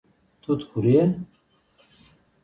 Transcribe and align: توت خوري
توت 0.41 0.61
خوري 0.69 0.97